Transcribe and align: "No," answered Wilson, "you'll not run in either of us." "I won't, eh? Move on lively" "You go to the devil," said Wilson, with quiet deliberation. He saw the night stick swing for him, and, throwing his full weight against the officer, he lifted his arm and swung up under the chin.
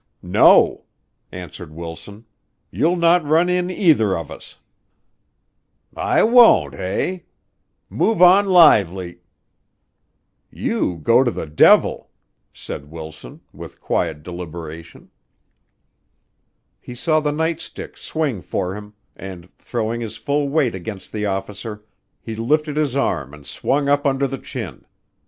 "No," 0.23 0.85
answered 1.31 1.71
Wilson, 1.75 2.25
"you'll 2.71 2.97
not 2.97 3.23
run 3.23 3.49
in 3.49 3.69
either 3.69 4.17
of 4.17 4.31
us." 4.31 4.57
"I 5.95 6.23
won't, 6.23 6.73
eh? 6.73 7.19
Move 7.87 8.19
on 8.19 8.47
lively" 8.47 9.19
"You 10.65 10.95
go 10.95 11.23
to 11.23 11.29
the 11.29 11.45
devil," 11.45 12.09
said 12.51 12.89
Wilson, 12.89 13.41
with 13.53 13.79
quiet 13.79 14.23
deliberation. 14.23 15.11
He 16.79 16.95
saw 16.95 17.19
the 17.19 17.31
night 17.31 17.59
stick 17.59 17.95
swing 17.95 18.41
for 18.41 18.73
him, 18.73 18.95
and, 19.15 19.55
throwing 19.59 20.01
his 20.01 20.17
full 20.17 20.49
weight 20.49 20.73
against 20.73 21.11
the 21.11 21.27
officer, 21.27 21.85
he 22.19 22.35
lifted 22.35 22.75
his 22.75 22.95
arm 22.95 23.35
and 23.35 23.45
swung 23.45 23.87
up 23.87 24.07
under 24.07 24.25
the 24.25 24.39
chin. 24.39 24.83